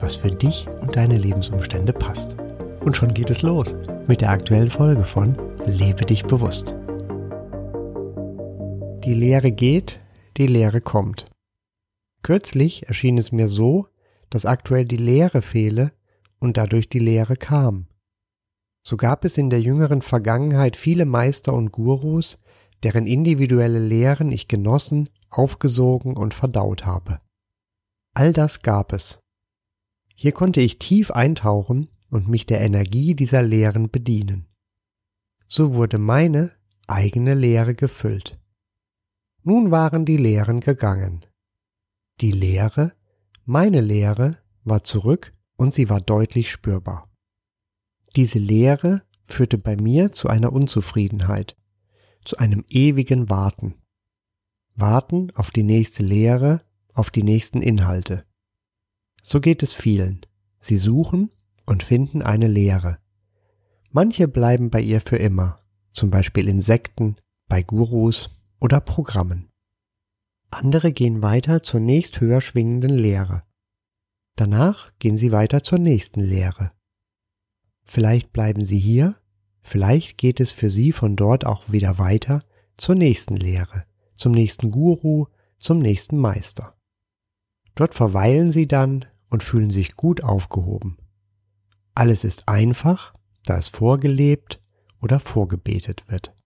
was 0.00 0.16
für 0.16 0.30
dich 0.30 0.66
und 0.80 0.96
deine 0.96 1.18
Lebensumstände 1.18 1.92
passt. 1.92 2.36
Und 2.80 2.96
schon 2.96 3.12
geht 3.14 3.30
es 3.30 3.42
los 3.42 3.76
mit 4.06 4.20
der 4.20 4.30
aktuellen 4.30 4.70
Folge 4.70 5.04
von 5.04 5.36
Lebe 5.66 6.06
dich 6.06 6.24
bewusst. 6.24 6.76
Die 9.04 9.14
Lehre 9.14 9.52
geht, 9.52 10.00
die 10.36 10.46
Lehre 10.46 10.80
kommt. 10.80 11.26
Kürzlich 12.22 12.86
erschien 12.88 13.18
es 13.18 13.32
mir 13.32 13.48
so, 13.48 13.86
dass 14.30 14.46
aktuell 14.46 14.84
die 14.84 14.96
Lehre 14.96 15.42
fehle 15.42 15.92
und 16.38 16.56
dadurch 16.56 16.88
die 16.88 16.98
Lehre 16.98 17.36
kam. 17.36 17.86
So 18.82 18.96
gab 18.96 19.24
es 19.24 19.36
in 19.36 19.50
der 19.50 19.60
jüngeren 19.60 20.02
Vergangenheit 20.02 20.76
viele 20.76 21.04
Meister 21.04 21.52
und 21.52 21.72
Gurus, 21.72 22.38
deren 22.82 23.06
individuelle 23.06 23.78
Lehren 23.78 24.32
ich 24.32 24.48
genossen, 24.48 25.10
aufgesogen 25.28 26.16
und 26.16 26.32
verdaut 26.32 26.86
habe. 26.86 27.20
All 28.14 28.32
das 28.32 28.62
gab 28.62 28.92
es. 28.92 29.20
Hier 30.22 30.32
konnte 30.32 30.60
ich 30.60 30.78
tief 30.78 31.10
eintauchen 31.10 31.88
und 32.10 32.28
mich 32.28 32.44
der 32.44 32.60
Energie 32.60 33.14
dieser 33.14 33.40
Lehren 33.40 33.90
bedienen. 33.90 34.48
So 35.48 35.72
wurde 35.72 35.96
meine 35.96 36.52
eigene 36.86 37.32
Lehre 37.32 37.74
gefüllt. 37.74 38.38
Nun 39.44 39.70
waren 39.70 40.04
die 40.04 40.18
Lehren 40.18 40.60
gegangen. 40.60 41.24
Die 42.20 42.32
Lehre, 42.32 42.92
meine 43.46 43.80
Lehre, 43.80 44.36
war 44.62 44.84
zurück 44.84 45.32
und 45.56 45.72
sie 45.72 45.88
war 45.88 46.02
deutlich 46.02 46.50
spürbar. 46.50 47.10
Diese 48.14 48.38
Lehre 48.38 49.00
führte 49.24 49.56
bei 49.56 49.78
mir 49.78 50.12
zu 50.12 50.28
einer 50.28 50.52
Unzufriedenheit, 50.52 51.56
zu 52.26 52.36
einem 52.36 52.66
ewigen 52.68 53.30
Warten. 53.30 53.76
Warten 54.74 55.30
auf 55.34 55.50
die 55.50 55.62
nächste 55.62 56.02
Lehre, 56.02 56.60
auf 56.92 57.08
die 57.08 57.22
nächsten 57.22 57.62
Inhalte. 57.62 58.26
So 59.22 59.40
geht 59.40 59.62
es 59.62 59.74
vielen. 59.74 60.20
Sie 60.60 60.78
suchen 60.78 61.30
und 61.66 61.82
finden 61.82 62.22
eine 62.22 62.48
Lehre. 62.48 62.98
Manche 63.90 64.28
bleiben 64.28 64.70
bei 64.70 64.80
ihr 64.80 65.00
für 65.00 65.16
immer, 65.16 65.56
zum 65.92 66.10
Beispiel 66.10 66.48
Insekten, 66.48 67.16
bei 67.48 67.62
Gurus 67.62 68.40
oder 68.60 68.80
Programmen. 68.80 69.50
Andere 70.50 70.92
gehen 70.92 71.22
weiter 71.22 71.62
zur 71.62 71.80
nächst 71.80 72.20
höher 72.20 72.40
schwingenden 72.40 72.90
Lehre. 72.90 73.42
Danach 74.36 74.92
gehen 74.98 75.16
sie 75.16 75.32
weiter 75.32 75.62
zur 75.62 75.78
nächsten 75.78 76.20
Lehre. 76.20 76.72
Vielleicht 77.84 78.32
bleiben 78.32 78.64
sie 78.64 78.78
hier, 78.78 79.16
vielleicht 79.62 80.18
geht 80.18 80.40
es 80.40 80.52
für 80.52 80.70
sie 80.70 80.92
von 80.92 81.16
dort 81.16 81.44
auch 81.44 81.70
wieder 81.70 81.98
weiter 81.98 82.44
zur 82.76 82.94
nächsten 82.94 83.36
Lehre, 83.36 83.84
zum 84.14 84.32
nächsten 84.32 84.70
Guru, 84.70 85.26
zum 85.58 85.78
nächsten 85.78 86.16
Meister. 86.16 86.76
Dort 87.74 87.94
verweilen 87.94 88.50
sie 88.50 88.66
dann 88.66 89.06
und 89.30 89.42
fühlen 89.42 89.70
sich 89.70 89.96
gut 89.96 90.22
aufgehoben. 90.22 90.98
Alles 91.94 92.24
ist 92.24 92.48
einfach, 92.48 93.14
da 93.44 93.56
es 93.56 93.68
vorgelebt 93.68 94.60
oder 95.00 95.20
vorgebetet 95.20 96.04
wird. 96.08 96.36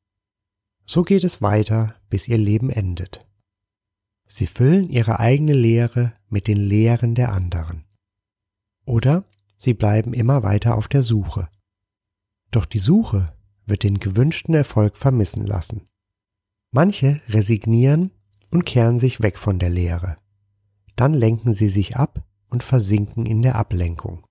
So 0.86 1.02
geht 1.02 1.24
es 1.24 1.42
weiter, 1.42 1.96
bis 2.11 2.28
ihr 2.28 2.39
Leben 2.39 2.70
endet. 2.70 3.27
Sie 4.27 4.46
füllen 4.46 4.89
ihre 4.89 5.18
eigene 5.18 5.55
Lehre 5.55 6.14
mit 6.28 6.46
den 6.46 6.58
Lehren 6.58 7.14
der 7.14 7.33
anderen. 7.33 7.84
Oder 8.84 9.24
sie 9.56 9.74
bleiben 9.74 10.12
immer 10.12 10.42
weiter 10.42 10.77
auf 10.77 10.89
der 10.89 11.02
Suche. 11.02 11.48
Doch 12.50 12.67
die 12.67 12.78
Suche 12.78 13.34
wird 13.67 13.83
den 13.83 13.98
gewünschten 13.98 14.55
Erfolg 14.55 14.96
vermissen 14.96 15.46
lassen. 15.46 15.83
Manche 16.70 17.20
resignieren 17.28 18.11
und 18.50 18.64
kehren 18.67 18.98
sich 18.98 19.23
weg 19.23 19.39
von 19.39 19.58
der 19.58 19.70
Lehre. 19.70 20.18
Dann 20.96 21.14
lenken 21.14 21.55
sie 21.55 21.68
sich 21.68 21.96
ab 21.96 22.24
und 22.55 22.63
versinken 22.63 23.27
in 23.27 23.42
der 23.42 23.57
Ablenkung. 23.57 24.25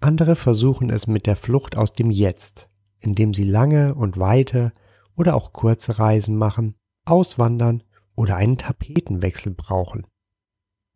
Andere 0.00 0.36
versuchen 0.36 0.90
es 0.90 1.08
mit 1.08 1.26
der 1.26 1.34
Flucht 1.34 1.76
aus 1.76 1.92
dem 1.92 2.12
Jetzt, 2.12 2.70
indem 3.00 3.34
sie 3.34 3.42
lange 3.42 3.96
und 3.96 4.16
weite 4.16 4.72
oder 5.16 5.34
auch 5.34 5.52
kurze 5.52 5.98
Reisen 5.98 6.36
machen, 6.36 6.76
auswandern 7.04 7.82
oder 8.14 8.36
einen 8.36 8.58
Tapetenwechsel 8.58 9.54
brauchen. 9.54 10.06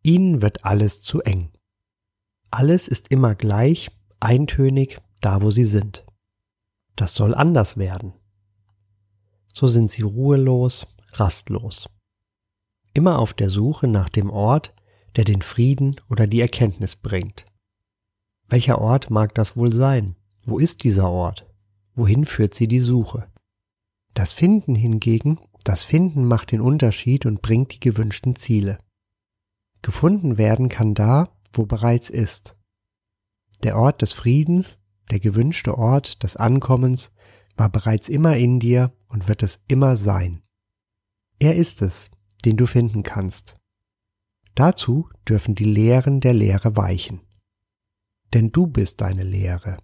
Ihnen 0.03 0.41
wird 0.41 0.63
alles 0.63 1.01
zu 1.01 1.21
eng. 1.21 1.51
Alles 2.49 2.87
ist 2.87 3.11
immer 3.11 3.35
gleich, 3.35 3.89
eintönig, 4.21 5.01
da 5.19 5.41
wo 5.41 5.51
sie 5.51 5.65
sind. 5.65 6.05
Das 6.95 7.13
soll 7.13 7.35
anders 7.35 7.75
werden. 7.75 8.13
So 9.53 9.67
sind 9.67 9.91
sie 9.91 10.03
ruhelos, 10.03 10.87
rastlos. 11.11 11.89
Immer 12.93 13.19
auf 13.19 13.33
der 13.33 13.49
Suche 13.49 13.89
nach 13.89 14.07
dem 14.07 14.29
Ort, 14.29 14.73
der 15.15 15.23
den 15.23 15.41
Frieden 15.41 15.99
oder 16.09 16.27
die 16.27 16.41
Erkenntnis 16.41 16.95
bringt. 16.95 17.45
Welcher 18.47 18.79
Ort 18.79 19.09
mag 19.09 19.33
das 19.35 19.57
wohl 19.57 19.73
sein? 19.73 20.15
Wo 20.43 20.59
ist 20.59 20.83
dieser 20.83 21.09
Ort? 21.09 21.45
Wohin 21.95 22.25
führt 22.25 22.53
sie 22.53 22.67
die 22.67 22.79
Suche? 22.79 23.27
Das 24.13 24.33
Finden 24.33 24.75
hingegen, 24.75 25.39
das 25.63 25.83
Finden 25.83 26.25
macht 26.25 26.51
den 26.51 26.61
Unterschied 26.61 27.25
und 27.25 27.41
bringt 27.41 27.73
die 27.73 27.79
gewünschten 27.79 28.35
Ziele. 28.35 28.77
Gefunden 29.81 30.37
werden 30.37 30.69
kann 30.69 30.93
da, 30.93 31.29
wo 31.53 31.65
bereits 31.65 32.09
ist. 32.09 32.55
Der 33.63 33.77
Ort 33.77 34.01
des 34.01 34.13
Friedens, 34.13 34.79
der 35.11 35.19
gewünschte 35.19 35.77
Ort 35.77 36.23
des 36.23 36.35
Ankommens, 36.35 37.11
war 37.55 37.69
bereits 37.69 38.07
immer 38.07 38.37
in 38.37 38.59
dir 38.59 38.93
und 39.07 39.27
wird 39.27 39.43
es 39.43 39.59
immer 39.67 39.97
sein. 39.97 40.43
Er 41.39 41.55
ist 41.55 41.81
es, 41.81 42.11
den 42.45 42.57
du 42.57 42.65
finden 42.65 43.03
kannst. 43.03 43.55
Dazu 44.57 45.07
dürfen 45.29 45.53
die 45.53 45.65
Lehren 45.65 46.19
der 46.19 46.33
Lehre 46.33 46.75
weichen. 46.75 47.21
Denn 48.33 48.51
du 48.51 48.65
bist 48.65 49.01
deine 49.01 49.21
Lehre. 49.21 49.77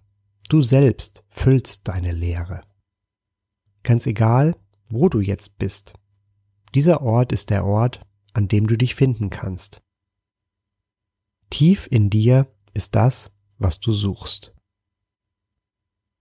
Du 0.48 0.62
selbst 0.62 1.22
füllst 1.28 1.86
deine 1.86 2.10
Lehre. 2.10 2.60
Ganz 3.84 4.04
egal, 4.08 4.56
wo 4.88 5.08
du 5.08 5.20
jetzt 5.20 5.58
bist. 5.58 5.94
Dieser 6.74 7.02
Ort 7.02 7.30
ist 7.30 7.50
der 7.50 7.64
Ort, 7.64 8.00
an 8.32 8.48
dem 8.48 8.66
du 8.66 8.76
dich 8.76 8.96
finden 8.96 9.30
kannst. 9.30 9.80
Tief 11.50 11.86
in 11.88 12.10
dir 12.10 12.52
ist 12.72 12.96
das, 12.96 13.30
was 13.58 13.78
du 13.78 13.92
suchst. 13.92 14.56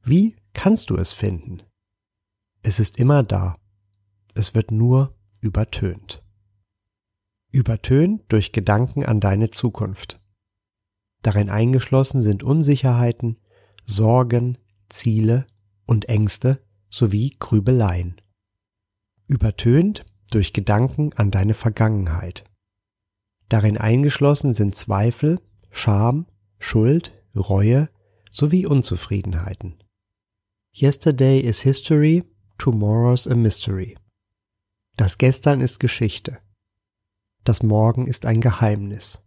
Wie 0.04 0.36
kannst 0.54 0.92
du 0.92 0.96
es 0.98 1.12
finden? 1.12 1.64
Es 2.62 2.80
ist 2.80 3.00
immer 3.00 3.24
da. 3.24 3.58
Es 4.36 4.54
wird 4.54 4.70
nur 4.70 5.18
übertönt. 5.42 6.23
Übertönt 7.54 8.24
durch 8.30 8.52
Gedanken 8.52 9.06
an 9.06 9.20
deine 9.20 9.52
Zukunft. 9.52 10.20
Darin 11.22 11.52
eingeschlossen 11.52 12.20
sind 12.20 12.42
Unsicherheiten, 12.42 13.38
Sorgen, 13.86 14.58
Ziele 14.90 15.46
und 15.86 16.10
Ängste 16.10 16.66
sowie 16.90 17.36
Grübeleien. 17.38 18.20
Übertönt 19.28 20.04
durch 20.32 20.54
Gedanken 20.54 21.14
an 21.14 21.30
deine 21.30 21.54
Vergangenheit. 21.54 22.44
Darin 23.50 23.78
eingeschlossen 23.78 24.54
sind 24.54 24.74
Zweifel, 24.74 25.40
Scham, 25.70 26.26
Schuld, 26.58 27.14
Reue 27.36 27.88
sowie 28.32 28.66
Unzufriedenheiten. 28.66 29.76
Yesterday 30.74 31.40
is 31.40 31.62
history, 31.62 32.24
tomorrow's 32.58 33.28
a 33.28 33.36
mystery. 33.36 33.96
Das 34.98 35.20
Gestern 35.20 35.62
ist 35.62 35.80
Geschichte. 35.80 36.40
Das 37.44 37.62
Morgen 37.62 38.08
ist 38.08 38.26
ein 38.26 38.40
Geheimnis. 38.40 39.22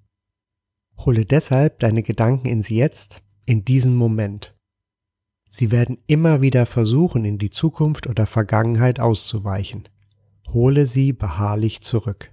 Hole 0.96 1.26
deshalb 1.26 1.80
deine 1.80 2.02
Gedanken 2.02 2.48
ins 2.48 2.70
Jetzt, 2.70 3.22
in 3.44 3.64
diesen 3.64 3.94
Moment. 3.94 4.54
Sie 5.48 5.70
werden 5.70 5.98
immer 6.06 6.40
wieder 6.40 6.64
versuchen, 6.64 7.26
in 7.26 7.36
die 7.36 7.50
Zukunft 7.50 8.06
oder 8.06 8.26
Vergangenheit 8.26 9.00
auszuweichen. 9.00 9.88
Hole 10.48 10.86
sie 10.86 11.12
beharrlich 11.12 11.82
zurück. 11.82 12.32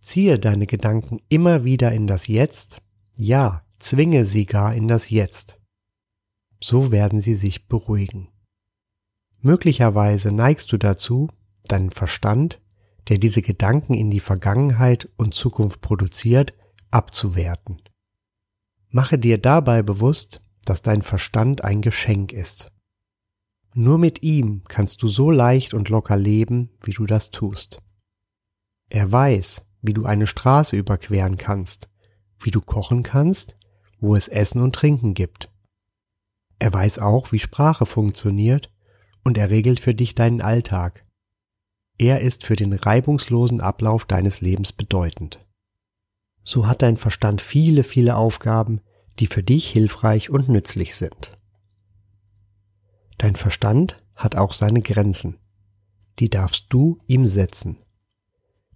Ziehe 0.00 0.40
deine 0.40 0.66
Gedanken 0.66 1.20
immer 1.28 1.62
wieder 1.62 1.92
in 1.92 2.08
das 2.08 2.26
Jetzt, 2.26 2.82
ja, 3.14 3.64
zwinge 3.78 4.26
sie 4.26 4.46
gar 4.46 4.74
in 4.74 4.88
das 4.88 5.10
Jetzt. 5.10 5.60
So 6.60 6.90
werden 6.90 7.20
sie 7.20 7.36
sich 7.36 7.68
beruhigen. 7.68 8.28
Möglicherweise 9.40 10.32
neigst 10.32 10.72
du 10.72 10.76
dazu, 10.76 11.28
deinen 11.64 11.90
Verstand, 11.90 12.60
der 13.08 13.18
diese 13.18 13.42
Gedanken 13.42 13.94
in 13.94 14.10
die 14.10 14.20
Vergangenheit 14.20 15.08
und 15.16 15.34
Zukunft 15.34 15.80
produziert, 15.80 16.54
abzuwerten. 16.90 17.82
Mache 18.90 19.18
dir 19.18 19.38
dabei 19.38 19.82
bewusst, 19.82 20.42
dass 20.64 20.82
dein 20.82 21.02
Verstand 21.02 21.64
ein 21.64 21.80
Geschenk 21.80 22.32
ist. 22.32 22.70
Nur 23.74 23.98
mit 23.98 24.22
ihm 24.22 24.62
kannst 24.68 25.02
du 25.02 25.08
so 25.08 25.30
leicht 25.30 25.72
und 25.72 25.88
locker 25.88 26.16
leben, 26.16 26.70
wie 26.82 26.92
du 26.92 27.06
das 27.06 27.30
tust. 27.30 27.80
Er 28.90 29.10
weiß, 29.10 29.64
wie 29.80 29.94
du 29.94 30.04
eine 30.04 30.26
Straße 30.26 30.76
überqueren 30.76 31.38
kannst, 31.38 31.88
wie 32.38 32.50
du 32.50 32.60
kochen 32.60 33.02
kannst, 33.02 33.56
wo 33.98 34.14
es 34.14 34.28
Essen 34.28 34.60
und 34.60 34.74
Trinken 34.74 35.14
gibt. 35.14 35.50
Er 36.58 36.72
weiß 36.72 36.98
auch, 36.98 37.32
wie 37.32 37.38
Sprache 37.38 37.86
funktioniert 37.86 38.70
und 39.24 39.38
er 39.38 39.50
regelt 39.50 39.80
für 39.80 39.94
dich 39.94 40.14
deinen 40.14 40.42
Alltag. 40.42 41.06
Er 41.98 42.20
ist 42.20 42.44
für 42.44 42.56
den 42.56 42.72
reibungslosen 42.72 43.60
Ablauf 43.60 44.04
deines 44.04 44.40
Lebens 44.40 44.72
bedeutend. 44.72 45.44
So 46.44 46.66
hat 46.66 46.82
dein 46.82 46.96
Verstand 46.96 47.40
viele, 47.40 47.84
viele 47.84 48.16
Aufgaben, 48.16 48.80
die 49.18 49.26
für 49.26 49.42
dich 49.42 49.68
hilfreich 49.68 50.30
und 50.30 50.48
nützlich 50.48 50.96
sind. 50.96 51.30
Dein 53.18 53.36
Verstand 53.36 54.02
hat 54.16 54.36
auch 54.36 54.52
seine 54.52 54.82
Grenzen. 54.82 55.38
Die 56.18 56.28
darfst 56.28 56.66
du 56.70 56.98
ihm 57.06 57.26
setzen. 57.26 57.78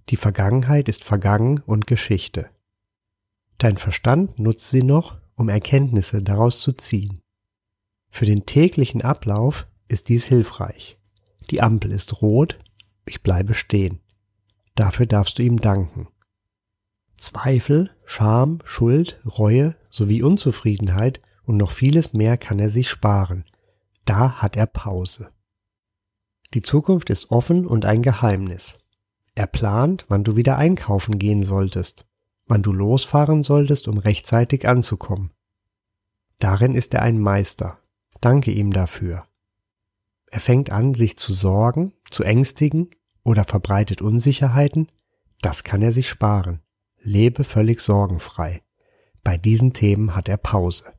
Die 0.09 0.17
Vergangenheit 0.17 0.89
ist 0.89 1.03
vergangen 1.03 1.61
und 1.67 1.87
Geschichte. 1.87 2.49
Dein 3.59 3.77
Verstand 3.77 4.39
nutzt 4.39 4.71
sie 4.71 4.83
noch, 4.83 5.17
um 5.35 5.49
Erkenntnisse 5.49 6.23
daraus 6.23 6.61
zu 6.61 6.73
ziehen. 6.73 7.23
Für 8.09 8.25
den 8.25 8.47
täglichen 8.47 9.03
Ablauf 9.03 9.67
ist 9.89 10.09
dies 10.09 10.25
hilfreich. 10.27 10.99
Die 11.51 11.61
Ampel 11.61 11.91
ist 11.91 12.23
rot, 12.23 12.59
ich 13.07 13.23
bleibe 13.23 13.55
stehen. 13.55 14.01
Dafür 14.75 15.07
darfst 15.07 15.39
du 15.39 15.43
ihm 15.43 15.61
danken. 15.61 16.09
Zweifel, 17.17 17.91
Scham, 18.05 18.61
Schuld, 18.65 19.21
Reue 19.25 19.75
sowie 19.91 20.23
Unzufriedenheit 20.23 21.23
und 21.45 21.57
noch 21.57 21.71
vieles 21.71 22.13
mehr 22.13 22.37
kann 22.37 22.59
er 22.59 22.71
sich 22.71 22.91
sparen. 22.91 23.45
Da 24.05 24.43
hat 24.43 24.57
er 24.57 24.67
Pause. 24.67 25.31
Die 26.55 26.63
Zukunft 26.63 27.11
ist 27.11 27.31
offen 27.31 27.67
und 27.67 27.85
ein 27.85 28.03
Geheimnis. 28.03 28.79
Er 29.35 29.47
plant, 29.47 30.05
wann 30.09 30.25
du 30.25 30.37
wieder 30.37 30.57
einkaufen 30.57 31.19
gehen 31.19 31.43
solltest, 31.43 32.07
wann 32.47 32.63
du 32.63 32.73
losfahren 32.73 33.43
solltest, 33.43 33.89
um 33.89 33.99
rechtzeitig 33.99 34.69
anzukommen. 34.69 35.33
Darin 36.39 36.75
ist 36.75 36.95
er 36.95 37.03
ein 37.03 37.19
Meister. 37.19 37.79
Danke 38.21 38.51
ihm 38.51 38.73
dafür. 38.73 39.27
Er 40.27 40.41
fängt 40.41 40.71
an, 40.71 40.95
sich 40.95 41.17
zu 41.17 41.33
sorgen, 41.33 41.93
zu 42.11 42.23
ängstigen 42.23 42.91
oder 43.23 43.45
verbreitet 43.45 44.03
Unsicherheiten. 44.03 44.91
Das 45.41 45.65
kann 45.65 45.83
er 45.83 45.93
sich 45.93 46.09
sparen. 46.09 46.61
Lebe 47.03 47.45
völlig 47.45 47.81
sorgenfrei. 47.81 48.63
Bei 49.23 49.37
diesen 49.39 49.73
Themen 49.73 50.15
hat 50.15 50.29
er 50.29 50.37
Pause. 50.37 50.93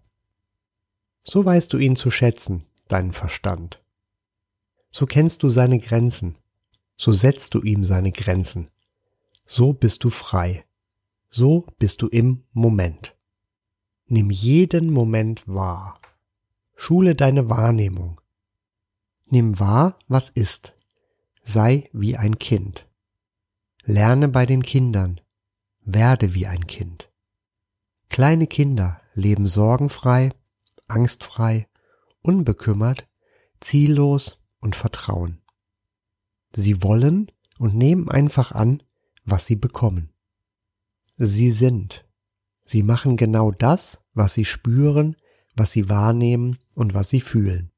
So 1.24 1.44
weißt 1.44 1.74
du 1.74 1.78
ihn 1.78 1.96
zu 1.96 2.12
schätzen, 2.12 2.64
deinen 2.88 3.12
Verstand. 3.12 3.84
So 4.92 5.06
kennst 5.06 5.44
du 5.44 5.50
seine 5.50 5.80
Grenzen, 5.80 6.38
so 6.96 7.12
setzt 7.12 7.54
du 7.54 7.62
ihm 7.62 7.84
seine 7.84 8.12
Grenzen. 8.12 8.70
So 9.46 9.74
bist 9.74 10.04
du 10.04 10.10
frei. 10.10 10.66
So 11.30 11.68
bist 11.78 12.02
du 12.02 12.08
im 12.08 12.44
Moment. 12.54 13.16
Nimm 14.08 14.30
jeden 14.30 14.92
Moment 14.92 15.48
wahr. 15.48 16.00
Schule 16.76 17.16
deine 17.16 17.50
Wahrnehmung. 17.50 18.22
Nimm 19.26 19.60
wahr, 19.60 20.00
was 20.08 20.30
ist. 20.30 20.77
Sei 21.50 21.90
wie 21.94 22.18
ein 22.18 22.40
Kind. 22.40 22.90
Lerne 23.86 24.28
bei 24.28 24.46
den 24.46 24.64
Kindern. 24.64 25.22
Werde 25.80 26.34
wie 26.34 26.46
ein 26.46 26.68
Kind. 26.68 27.10
Kleine 28.10 28.48
Kinder 28.48 29.00
leben 29.14 29.48
sorgenfrei, 29.48 30.34
angstfrei, 30.90 31.70
unbekümmert, 32.22 33.08
ziellos 33.62 34.42
und 34.60 34.76
vertrauen. 34.76 35.42
Sie 36.54 36.84
wollen 36.84 37.32
und 37.58 37.76
nehmen 37.76 38.10
einfach 38.10 38.52
an, 38.52 38.84
was 39.24 39.46
sie 39.46 39.56
bekommen. 39.56 40.12
Sie 41.16 41.52
sind. 41.52 42.06
Sie 42.66 42.84
machen 42.84 43.16
genau 43.16 43.52
das, 43.52 44.04
was 44.14 44.34
sie 44.34 44.44
spüren, 44.44 45.16
was 45.56 45.72
sie 45.72 45.88
wahrnehmen 45.88 46.58
und 46.74 46.94
was 46.94 47.08
sie 47.10 47.22
fühlen. 47.22 47.72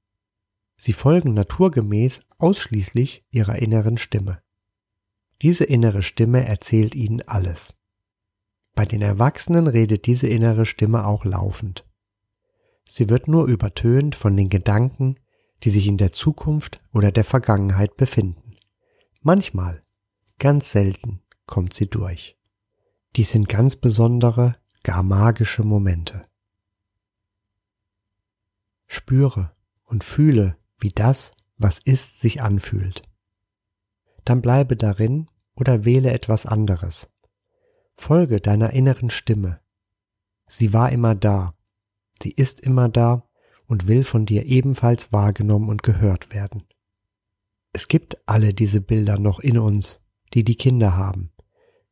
Sie 0.75 0.93
folgen 0.93 1.35
naturgemäß 1.35 2.23
ausschließlich 2.39 3.25
ihrer 3.31 3.59
inneren 3.59 3.97
Stimme. 3.97 4.41
Diese 5.41 5.63
innere 5.63 6.03
Stimme 6.03 6.45
erzählt 6.45 6.95
ihnen 6.95 7.21
alles. 7.21 7.75
Bei 8.75 8.85
den 8.85 9.01
Erwachsenen 9.01 9.67
redet 9.67 10.05
diese 10.05 10.27
innere 10.27 10.65
Stimme 10.65 11.05
auch 11.05 11.25
laufend. 11.25 11.85
Sie 12.85 13.09
wird 13.09 13.27
nur 13.27 13.45
übertönt 13.45 14.15
von 14.15 14.35
den 14.35 14.49
Gedanken, 14.49 15.15
die 15.63 15.69
sich 15.69 15.87
in 15.87 15.97
der 15.97 16.11
Zukunft 16.11 16.81
oder 16.93 17.11
der 17.11 17.25
Vergangenheit 17.25 17.97
befinden. 17.97 18.55
Manchmal, 19.21 19.83
ganz 20.39 20.71
selten, 20.71 21.21
kommt 21.45 21.73
sie 21.73 21.89
durch. 21.89 22.37
Dies 23.15 23.31
sind 23.31 23.49
ganz 23.49 23.75
besondere, 23.75 24.55
gar 24.83 25.03
magische 25.03 25.63
Momente. 25.63 26.25
Spüre 28.87 29.51
und 29.83 30.03
fühle, 30.03 30.57
wie 30.79 30.91
das, 30.91 31.33
was 31.59 31.77
ist, 31.77 32.19
sich 32.19 32.41
anfühlt. 32.41 33.03
Dann 34.25 34.41
bleibe 34.41 34.75
darin 34.75 35.27
oder 35.55 35.85
wähle 35.85 36.11
etwas 36.11 36.45
anderes. 36.45 37.09
Folge 37.95 38.39
deiner 38.39 38.71
inneren 38.71 39.09
Stimme. 39.09 39.59
Sie 40.47 40.73
war 40.73 40.91
immer 40.91 41.13
da, 41.13 41.53
sie 42.23 42.31
ist 42.31 42.61
immer 42.61 42.89
da 42.89 43.29
und 43.67 43.87
will 43.87 44.03
von 44.03 44.25
dir 44.25 44.45
ebenfalls 44.45 45.11
wahrgenommen 45.11 45.69
und 45.69 45.83
gehört 45.83 46.33
werden. 46.33 46.63
Es 47.71 47.87
gibt 47.87 48.17
alle 48.25 48.53
diese 48.53 48.81
Bilder 48.81 49.19
noch 49.19 49.39
in 49.39 49.59
uns, 49.59 50.01
die 50.33 50.43
die 50.43 50.55
Kinder 50.55 50.97
haben. 50.97 51.31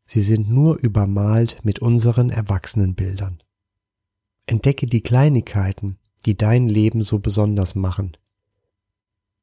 Sie 0.03 0.21
sind 0.21 0.49
nur 0.49 0.77
übermalt 0.77 1.63
mit 1.63 1.79
unseren 1.79 2.29
Erwachsenenbildern. 2.29 3.43
Entdecke 4.45 4.85
die 4.85 5.01
Kleinigkeiten, 5.01 5.99
die 6.25 6.35
dein 6.37 6.69
Leben 6.69 7.03
so 7.03 7.19
besonders 7.19 7.75
machen. 7.75 8.15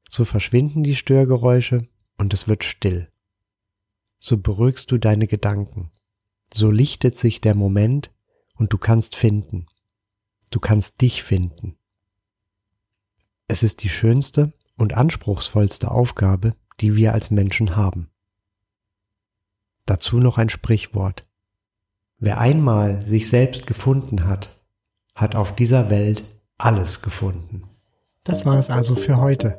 So 0.08 0.24
verschwinden 0.24 0.82
die 0.82 0.96
Störgeräusche 0.96 1.88
und 2.18 2.32
es 2.34 2.46
wird 2.48 2.64
still. 2.64 3.10
So 4.18 4.38
beruhigst 4.38 4.90
du 4.90 4.98
deine 4.98 5.26
Gedanken. 5.26 5.90
So 6.52 6.70
lichtet 6.70 7.16
sich 7.16 7.40
der 7.40 7.54
Moment 7.54 8.12
und 8.54 8.72
du 8.72 8.78
kannst 8.78 9.16
finden. 9.16 9.66
Du 10.50 10.60
kannst 10.60 11.00
dich 11.00 11.22
finden. 11.22 11.76
Es 13.48 13.62
ist 13.62 13.82
die 13.82 13.88
schönste 13.88 14.52
und 14.76 14.94
anspruchsvollste 14.94 15.90
Aufgabe, 15.90 16.54
die 16.80 16.96
wir 16.96 17.12
als 17.12 17.30
Menschen 17.30 17.76
haben. 17.76 18.10
Dazu 19.86 20.18
noch 20.18 20.38
ein 20.38 20.48
Sprichwort. 20.48 21.26
Wer 22.18 22.38
einmal 22.38 23.02
sich 23.02 23.28
selbst 23.28 23.66
gefunden 23.66 24.24
hat, 24.24 24.64
hat 25.14 25.34
auf 25.34 25.54
dieser 25.54 25.90
Welt 25.90 26.40
alles 26.56 27.02
gefunden. 27.02 27.68
Das 28.22 28.46
war 28.46 28.58
es 28.58 28.70
also 28.70 28.96
für 28.96 29.18
heute. 29.18 29.58